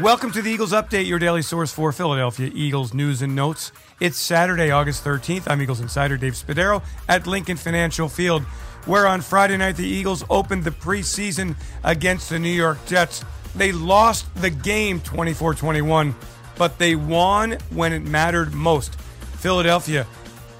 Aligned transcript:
Welcome 0.00 0.30
to 0.32 0.42
the 0.42 0.50
Eagles 0.50 0.72
Update, 0.72 1.06
your 1.06 1.18
daily 1.18 1.40
source 1.40 1.72
for 1.72 1.90
Philadelphia 1.90 2.50
Eagles 2.52 2.92
news 2.92 3.22
and 3.22 3.34
notes. 3.34 3.72
It's 3.98 4.18
Saturday, 4.18 4.70
August 4.70 5.02
13th. 5.02 5.44
I'm 5.46 5.62
Eagles 5.62 5.80
insider 5.80 6.18
Dave 6.18 6.34
Spadaro 6.34 6.82
at 7.08 7.26
Lincoln 7.26 7.56
Financial 7.56 8.06
Field, 8.06 8.42
where 8.84 9.06
on 9.06 9.22
Friday 9.22 9.56
night 9.56 9.76
the 9.76 9.86
Eagles 9.86 10.22
opened 10.28 10.64
the 10.64 10.70
preseason 10.70 11.56
against 11.82 12.28
the 12.28 12.38
New 12.38 12.50
York 12.50 12.78
Jets. 12.84 13.24
They 13.54 13.72
lost 13.72 14.32
the 14.34 14.50
game 14.50 15.00
24 15.00 15.54
21, 15.54 16.14
but 16.58 16.78
they 16.78 16.94
won 16.94 17.52
when 17.70 17.94
it 17.94 18.02
mattered 18.02 18.52
most. 18.52 19.00
Philadelphia 19.38 20.06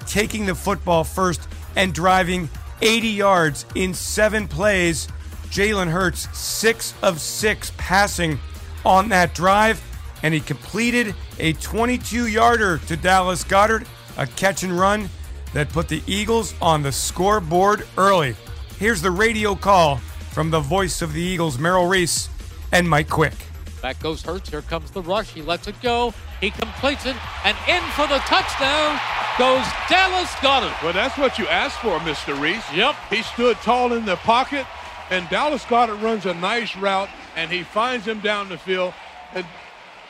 taking 0.07 0.47
the 0.47 0.55
football 0.55 1.03
first 1.03 1.47
and 1.75 1.93
driving 1.93 2.49
80 2.81 3.07
yards 3.09 3.65
in 3.75 3.93
seven 3.93 4.47
plays. 4.47 5.07
Jalen 5.49 5.91
Hurts, 5.91 6.27
six 6.37 6.95
of 7.03 7.21
six 7.21 7.71
passing 7.77 8.39
on 8.87 9.09
that 9.09 9.35
drive, 9.35 9.83
and 10.23 10.33
he 10.33 10.39
completed 10.39 11.13
a 11.39 11.51
22 11.53 12.27
yarder 12.27 12.77
to 12.87 12.95
Dallas 12.95 13.43
Goedert, 13.43 13.85
a 14.17 14.25
catch 14.25 14.63
and 14.63 14.79
run 14.79 15.09
that 15.53 15.69
put 15.69 15.89
the 15.89 16.01
Eagles 16.07 16.55
on 16.61 16.81
the 16.81 16.91
scoreboard 16.91 17.85
early. 17.97 18.35
Here's 18.79 19.01
the 19.01 19.11
radio 19.11 19.55
call 19.55 19.97
from 20.31 20.49
the 20.51 20.61
voice 20.61 21.01
of 21.01 21.11
the 21.11 21.21
Eagles, 21.21 21.59
Merrill 21.59 21.87
Reese 21.87 22.29
and 22.71 22.89
Mike 22.89 23.09
Quick. 23.09 23.33
Back 23.81 23.99
goes 23.99 24.23
Hurts. 24.23 24.49
Here 24.49 24.61
comes 24.61 24.89
the 24.91 25.01
rush. 25.01 25.31
He 25.31 25.41
lets 25.41 25.67
it 25.67 25.79
go. 25.81 26.13
He 26.39 26.49
completes 26.49 27.05
it. 27.05 27.15
And 27.43 27.57
in 27.67 27.81
for 27.91 28.07
the 28.07 28.19
touchdown 28.19 28.99
goes 29.37 29.65
Dallas 29.89 30.31
Goedert. 30.35 30.81
Well, 30.81 30.93
that's 30.93 31.17
what 31.17 31.37
you 31.37 31.47
asked 31.47 31.79
for, 31.79 31.99
Mr. 31.99 32.39
Reese. 32.39 32.63
Yep. 32.73 32.95
He 33.09 33.21
stood 33.21 33.57
tall 33.57 33.93
in 33.93 34.05
the 34.05 34.15
pocket, 34.15 34.65
and 35.09 35.29
Dallas 35.29 35.63
Goedert 35.65 36.01
runs 36.01 36.25
a 36.25 36.33
nice 36.35 36.75
route, 36.77 37.09
and 37.37 37.51
he 37.51 37.63
finds 37.63 38.05
him 38.05 38.19
down 38.19 38.49
the 38.49 38.57
field. 38.57 38.93
And 39.33 39.45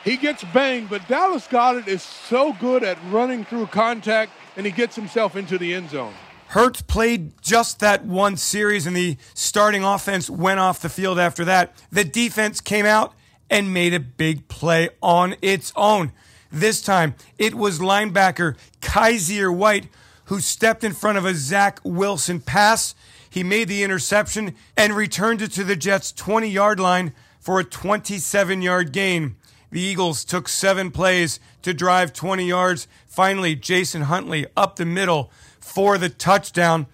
he 0.02 0.16
gets 0.16 0.42
banged, 0.42 0.88
but 0.88 1.06
Dallas 1.06 1.46
Goedert 1.46 1.86
is 1.86 2.02
so 2.02 2.54
good 2.54 2.82
at 2.82 2.98
running 3.10 3.44
through 3.44 3.66
contact, 3.66 4.32
and 4.56 4.64
he 4.64 4.72
gets 4.72 4.96
himself 4.96 5.36
into 5.36 5.58
the 5.58 5.74
end 5.74 5.90
zone. 5.90 6.14
Hurts 6.48 6.80
played 6.80 7.40
just 7.42 7.80
that 7.80 8.06
one 8.06 8.38
series, 8.38 8.86
and 8.86 8.96
the 8.96 9.18
starting 9.34 9.84
offense 9.84 10.30
went 10.30 10.58
off 10.58 10.80
the 10.80 10.88
field 10.88 11.18
after 11.18 11.44
that. 11.44 11.74
The 11.92 12.04
defense 12.04 12.62
came 12.62 12.86
out 12.86 13.12
and 13.50 13.74
made 13.74 13.92
a 13.92 14.00
big 14.00 14.48
play 14.48 14.88
on 15.02 15.36
its 15.42 15.72
own. 15.76 16.12
This 16.50 16.80
time, 16.80 17.14
it 17.36 17.54
was 17.54 17.78
linebacker 17.78 18.56
Kyzir 18.80 19.54
White 19.54 19.88
who 20.28 20.40
stepped 20.40 20.84
in 20.84 20.92
front 20.92 21.18
of 21.18 21.24
a 21.24 21.34
Zach 21.34 21.80
Wilson 21.84 22.40
pass. 22.40 22.94
He 23.38 23.44
made 23.44 23.68
the 23.68 23.84
interception 23.84 24.56
and 24.76 24.96
returned 24.96 25.42
it 25.42 25.52
to 25.52 25.62
the 25.62 25.76
Jets' 25.76 26.10
20 26.10 26.48
yard 26.48 26.80
line 26.80 27.12
for 27.38 27.60
a 27.60 27.64
27 27.64 28.62
yard 28.62 28.90
gain. 28.90 29.36
The 29.70 29.80
Eagles 29.80 30.24
took 30.24 30.48
seven 30.48 30.90
plays 30.90 31.38
to 31.62 31.72
drive 31.72 32.12
20 32.12 32.44
yards. 32.44 32.88
Finally, 33.06 33.54
Jason 33.54 34.02
Huntley 34.02 34.48
up 34.56 34.74
the 34.74 34.84
middle 34.84 35.30
for 35.60 35.98
the 35.98 36.08
touchdown. 36.08 36.88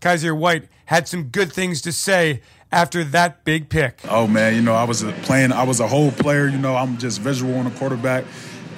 Kyzir 0.00 0.38
White 0.38 0.68
had 0.84 1.08
some 1.08 1.24
good 1.24 1.52
things 1.52 1.82
to 1.82 1.90
say 1.90 2.42
after 2.70 3.02
that 3.02 3.42
big 3.42 3.68
pick. 3.68 3.98
Oh 4.08 4.28
man, 4.28 4.54
you 4.54 4.62
know 4.62 4.74
I 4.74 4.84
was 4.84 5.02
playing. 5.22 5.50
I 5.50 5.64
was 5.64 5.80
a 5.80 5.88
whole 5.88 6.12
player. 6.12 6.46
You 6.46 6.58
know 6.58 6.76
I'm 6.76 6.98
just 6.98 7.20
visual 7.20 7.58
on 7.58 7.66
a 7.66 7.72
quarterback, 7.72 8.24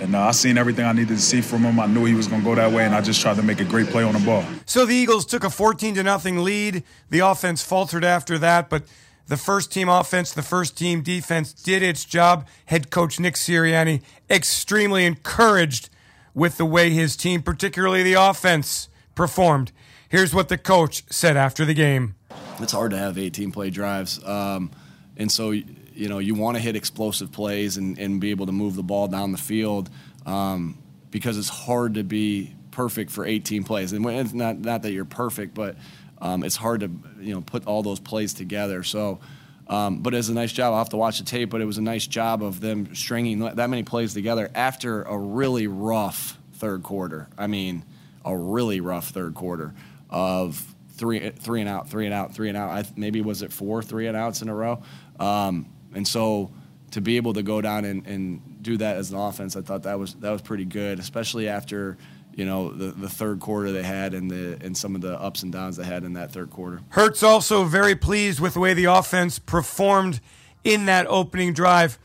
and 0.01 0.15
uh, 0.15 0.21
I 0.21 0.31
seen 0.33 0.59
everything 0.59 0.85
I 0.85 0.93
needed 0.93 1.17
to 1.17 1.23
see 1.23 1.41
from 1.41 1.63
him. 1.63 1.79
I 1.79 1.87
knew 1.87 2.05
he 2.05 2.15
was 2.15 2.27
going 2.27 2.41
to 2.41 2.45
go 2.45 2.55
that 2.55 2.73
way, 2.73 2.85
and 2.85 2.95
I 2.95 3.01
just 3.01 3.21
tried 3.21 3.37
to 3.37 3.43
make 3.43 3.61
a 3.61 3.65
great 3.65 3.89
play 3.89 4.03
on 4.03 4.15
the 4.15 4.21
ball. 4.21 4.45
So 4.67 4.87
the 4.87 4.95
Eagles 4.95 5.27
took 5.27 5.45
a 5.45 5.51
14 5.51 5.95
to 5.97 6.03
nothing 6.03 6.43
lead. 6.43 6.83
The 7.11 7.21
offense 7.21 7.63
faltered 7.63 8.05
after 8.05 8.39
that, 8.39 8.71
but 8.71 8.85
the 9.27 9.37
first 9.37 9.73
team 9.73 9.89
offense, 9.89 10.33
the 10.33 10.43
first 10.43 10.77
team 10.77 11.03
defense 11.03 11.53
did 11.53 11.83
its 11.83 12.05
job. 12.05 12.49
Head 12.67 12.91
coach 12.91 13.21
Nick 13.21 13.35
Sirianni 13.35 14.03
extremely 14.29 15.05
encouraged 15.05 15.89
with 16.35 16.57
the 16.57 16.65
way 16.65 16.91
his 16.91 17.17
team, 17.17 17.43
particularly 17.43 18.03
the 18.03 18.15
offense, 18.15 18.89
performed. 19.15 19.73
Here's 20.09 20.35
what 20.35 20.49
the 20.49 20.59
coach 20.59 21.05
said 21.11 21.37
after 21.37 21.65
the 21.65 21.75
game. 21.75 22.17
It's 22.59 22.73
hard 22.73 22.91
to 22.91 22.99
have 22.99 23.19
18 23.19 23.53
play 23.53 23.71
drives. 23.71 24.23
Um, 24.25 24.71
and 25.17 25.31
so, 25.31 25.53
you 26.01 26.09
know, 26.09 26.19
you 26.19 26.35
want 26.35 26.57
to 26.57 26.63
hit 26.63 26.77
explosive 26.77 27.31
plays 27.31 27.77
and, 27.77 27.99
and 27.99 28.23
be 28.23 28.31
able 28.31 28.47
to 28.47 28.53
move 28.53 28.75
the 28.75 28.83
ball 28.83 29.07
down 29.07 29.33
the 29.33 29.39
field 29.39 29.91
um, 30.25 30.79
because 31.11 31.37
it's 31.37 31.51
hard 31.51 31.95
to 31.95 32.03
be 32.03 32.55
perfect 32.71 33.11
for 33.11 33.27
18 33.27 33.65
plays. 33.65 33.93
And 33.93 34.07
it's 34.07 34.33
not, 34.33 34.59
not 34.59 34.81
that 34.83 34.93
you're 34.93 35.05
perfect, 35.05 35.53
but 35.53 35.77
um, 36.19 36.43
it's 36.43 36.57
hard 36.57 36.81
to, 36.81 36.91
you 37.21 37.35
know, 37.35 37.43
put 37.43 37.67
all 37.67 37.83
those 37.83 38.01
plays 38.01 38.33
together. 38.33 38.83
So, 38.83 39.21
um, 39.69 40.01
but 40.01 40.15
it's 40.15 40.31
a 40.31 40.33
nice 40.33 40.53
job. 40.53 40.73
I'll 40.73 40.79
have 40.79 40.89
to 40.89 40.97
watch 40.97 41.19
the 41.19 41.25
tape, 41.25 41.51
but 41.51 41.61
it 41.61 41.67
was 41.67 41.77
a 41.77 41.83
nice 41.83 42.07
job 42.07 42.43
of 42.43 42.61
them 42.61 42.95
stringing 42.95 43.41
that 43.41 43.69
many 43.69 43.83
plays 43.83 44.15
together 44.15 44.51
after 44.55 45.03
a 45.03 45.19
really 45.19 45.67
rough 45.67 46.39
third 46.55 46.83
quarter. 46.83 47.29
I 47.37 47.47
mean, 47.47 47.85
a 48.25 48.35
really 48.35 48.81
rough 48.81 49.11
third 49.11 49.35
quarter 49.35 49.75
of 50.09 50.75
three 50.93 51.29
three 51.31 51.61
and 51.61 51.69
out, 51.69 51.91
three 51.91 52.07
and 52.07 52.15
out, 52.15 52.35
three 52.35 52.49
and 52.49 52.57
out. 52.57 52.71
I, 52.71 52.85
maybe 52.97 53.21
was 53.21 53.43
it 53.43 53.53
four 53.53 53.83
three 53.83 54.07
and 54.07 54.17
outs 54.17 54.41
in 54.41 54.49
a 54.49 54.55
row, 54.55 54.83
um, 55.19 55.67
and 55.95 56.07
so 56.07 56.51
to 56.93 57.01
be 57.01 57.17
able 57.17 57.33
to 57.35 57.43
go 57.43 57.61
down 57.61 57.85
and, 57.85 58.07
and 58.07 58.63
do 58.63 58.77
that 58.77 58.97
as 58.97 59.11
an 59.11 59.19
offense, 59.19 59.57
I 59.57 59.63
thought 59.63 59.85
that 59.85 59.99
was 59.99 60.15
that 60.15 60.31
was 60.31 60.43
pretty 60.43 60.65
good, 60.65 60.99
especially 60.99 61.49
after 61.49 61.97
you 62.35 62.45
know 62.45 62.71
the, 62.71 62.93
the 62.93 63.09
third 63.09 63.41
quarter 63.41 63.73
they 63.73 63.83
had 63.83 64.15
and 64.15 64.31
the 64.31 64.59
and 64.65 64.77
some 64.77 64.95
of 64.95 65.01
the 65.01 65.19
ups 65.21 65.43
and 65.43 65.53
downs 65.53 65.77
they 65.77 65.85
had 65.85 66.05
in 66.05 66.15
that 66.15 66.33
third 66.33 66.51
quarter. 66.51 66.81
Hurts 66.91 67.23
also 67.23 67.65
very 67.65 67.95
pleased 67.95 68.41
with 68.41 68.55
the 68.55 68.61
way 68.61 68.75
the 68.75 68.85
offense 68.87 69.39
performed 69.39 70.21
in 70.65 70.87
that 70.87 71.07
opening 71.09 71.53
drive. 71.53 71.99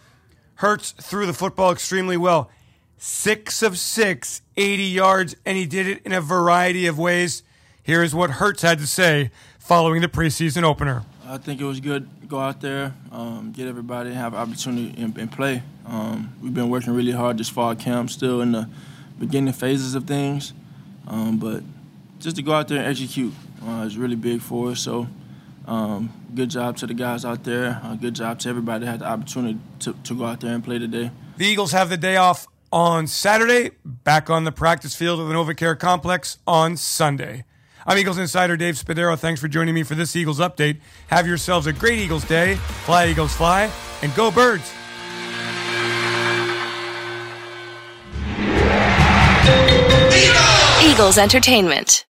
Hurts 0.56 0.92
threw 0.92 1.26
the 1.26 1.34
football 1.34 1.72
extremely 1.72 2.18
well. 2.18 2.50
Six 2.98 3.62
of 3.62 3.78
six, 3.78 4.42
80 4.56 4.84
yards, 4.84 5.36
and 5.46 5.58
he 5.58 5.66
did 5.66 5.86
it 5.86 6.02
in 6.06 6.14
a 6.14 6.22
variety 6.22 6.88
of 6.88 6.98
ways. 6.98 7.44
Here 7.84 8.02
is 8.02 8.16
what 8.16 8.32
Hurts 8.32 8.62
had 8.62 8.80
to 8.80 8.88
say 8.88 9.32
following 9.60 10.02
the 10.02 10.08
preseason 10.08 10.64
opener. 10.64 11.04
I 11.28 11.38
think 11.40 11.60
it 11.60 11.66
was 11.66 11.80
good 11.80 12.08
to 12.22 12.28
go 12.28 12.40
out 12.40 12.62
there, 12.62 12.94
um, 13.12 13.52
get 13.52 13.68
everybody 13.68 14.14
have 14.14 14.36
opportunity 14.36 14.94
and, 15.02 15.18
and 15.18 15.32
play. 15.32 15.64
Um, 15.88 16.32
we've 16.42 16.54
been 16.54 16.70
working 16.70 16.94
really 16.94 17.12
hard 17.12 17.40
this 17.40 17.50
fall 17.50 17.76
camp, 17.76 18.12
still 18.12 18.42
in 18.42 18.52
the 18.52 18.70
beginning 19.18 19.54
phases 19.54 19.96
of 19.96 20.06
things, 20.06 20.54
um, 21.08 21.40
but 21.40 21.64
just 22.20 22.36
to 22.36 22.44
go 22.44 22.52
out 22.54 22.68
there 22.68 22.78
and 22.78 22.88
execute 22.88 23.34
uh, 23.66 23.86
is 23.88 23.98
really 23.98 24.16
big 24.16 24.40
for 24.40 24.72
us. 24.72 24.82
So, 24.82 25.08
um, 25.68 26.12
good 26.36 26.50
job 26.50 26.78
to 26.78 26.88
the 26.88 26.94
guys 26.94 27.26
out 27.26 27.44
there. 27.44 27.82
Uh, 27.84 27.96
good 27.96 28.14
job 28.14 28.38
to 28.40 28.50
everybody 28.50 28.86
that 28.86 28.92
had 28.92 29.00
the 29.00 29.08
opportunity 29.08 29.58
to, 29.80 29.94
to 29.94 30.16
go 30.16 30.26
out 30.26 30.42
there 30.42 30.54
and 30.54 30.64
play 30.64 30.78
today. 30.78 31.10
The 31.38 31.46
Eagles 31.46 31.72
have 31.72 31.90
the 31.90 31.98
day 31.98 32.18
off 32.18 32.46
on 32.72 33.08
Saturday, 33.08 33.72
back 33.84 34.30
on 34.30 34.44
the 34.44 34.52
practice 34.52 34.96
field 34.96 35.20
of 35.20 35.28
the 35.28 35.34
NovaCare 35.34 35.80
Complex 35.80 36.38
on 36.46 36.78
Sunday. 36.78 37.46
I'm 37.88 38.00
Eagles 38.00 38.18
Insider 38.18 38.58
Dave 38.58 38.76
Spadaro. 38.76 39.18
Thanks 39.18 39.40
for 39.40 39.48
joining 39.48 39.76
me 39.76 39.84
for 39.84 39.94
this 39.94 40.16
Eagles 40.16 40.40
update. 40.40 40.80
Have 41.08 41.28
yourselves 41.28 41.68
a 41.68 41.74
great 41.74 42.00
Eagles 42.00 42.26
day. 42.26 42.56
Fly, 42.56 43.10
Eagles, 43.10 43.36
fly, 43.36 43.72
and 44.02 44.14
go, 44.16 44.32
birds. 44.32 44.74
Eagles 50.82 51.18
Entertainment. 51.20 52.06